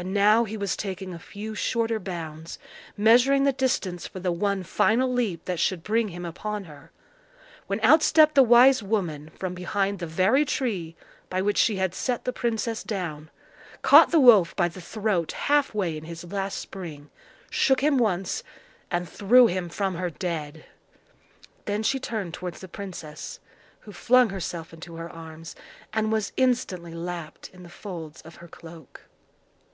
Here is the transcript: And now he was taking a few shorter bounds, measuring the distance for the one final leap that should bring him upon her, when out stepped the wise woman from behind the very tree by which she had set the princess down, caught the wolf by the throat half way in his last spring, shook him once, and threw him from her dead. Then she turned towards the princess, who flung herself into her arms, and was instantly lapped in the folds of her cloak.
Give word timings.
And 0.00 0.14
now 0.14 0.44
he 0.44 0.56
was 0.56 0.76
taking 0.76 1.12
a 1.12 1.18
few 1.18 1.56
shorter 1.56 1.98
bounds, 1.98 2.60
measuring 2.96 3.42
the 3.42 3.52
distance 3.52 4.06
for 4.06 4.20
the 4.20 4.30
one 4.30 4.62
final 4.62 5.12
leap 5.12 5.44
that 5.46 5.58
should 5.58 5.82
bring 5.82 6.10
him 6.10 6.24
upon 6.24 6.66
her, 6.66 6.92
when 7.66 7.80
out 7.80 8.04
stepped 8.04 8.36
the 8.36 8.44
wise 8.44 8.80
woman 8.80 9.28
from 9.40 9.54
behind 9.54 9.98
the 9.98 10.06
very 10.06 10.44
tree 10.44 10.94
by 11.28 11.42
which 11.42 11.58
she 11.58 11.78
had 11.78 11.96
set 11.96 12.24
the 12.24 12.32
princess 12.32 12.84
down, 12.84 13.28
caught 13.82 14.12
the 14.12 14.20
wolf 14.20 14.54
by 14.54 14.68
the 14.68 14.80
throat 14.80 15.32
half 15.32 15.74
way 15.74 15.96
in 15.96 16.04
his 16.04 16.22
last 16.22 16.58
spring, 16.58 17.10
shook 17.50 17.80
him 17.80 17.98
once, 17.98 18.44
and 18.92 19.08
threw 19.08 19.48
him 19.48 19.68
from 19.68 19.96
her 19.96 20.10
dead. 20.10 20.64
Then 21.64 21.82
she 21.82 21.98
turned 21.98 22.34
towards 22.34 22.60
the 22.60 22.68
princess, 22.68 23.40
who 23.80 23.90
flung 23.90 24.28
herself 24.30 24.72
into 24.72 24.94
her 24.94 25.10
arms, 25.10 25.56
and 25.92 26.12
was 26.12 26.30
instantly 26.36 26.94
lapped 26.94 27.48
in 27.52 27.64
the 27.64 27.68
folds 27.68 28.22
of 28.22 28.36
her 28.36 28.46
cloak. 28.46 29.00